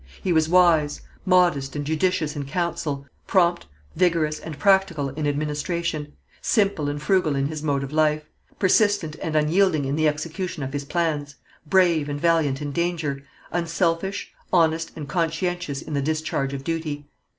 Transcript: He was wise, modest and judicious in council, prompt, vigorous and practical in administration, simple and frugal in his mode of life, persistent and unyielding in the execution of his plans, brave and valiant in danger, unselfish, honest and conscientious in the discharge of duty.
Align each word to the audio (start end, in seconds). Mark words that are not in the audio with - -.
He 0.23 0.33
was 0.33 0.49
wise, 0.49 1.01
modest 1.27 1.75
and 1.75 1.85
judicious 1.85 2.35
in 2.35 2.45
council, 2.45 3.05
prompt, 3.27 3.67
vigorous 3.95 4.39
and 4.39 4.57
practical 4.57 5.09
in 5.09 5.27
administration, 5.27 6.13
simple 6.41 6.89
and 6.89 6.99
frugal 6.99 7.35
in 7.35 7.45
his 7.45 7.61
mode 7.61 7.83
of 7.83 7.91
life, 7.93 8.23
persistent 8.57 9.15
and 9.21 9.35
unyielding 9.35 9.85
in 9.85 9.95
the 9.95 10.07
execution 10.07 10.63
of 10.63 10.73
his 10.73 10.85
plans, 10.85 11.35
brave 11.67 12.09
and 12.09 12.19
valiant 12.19 12.63
in 12.63 12.71
danger, 12.71 13.21
unselfish, 13.51 14.31
honest 14.51 14.91
and 14.95 15.07
conscientious 15.07 15.83
in 15.83 15.93
the 15.93 16.01
discharge 16.01 16.55
of 16.55 16.63
duty. 16.63 17.07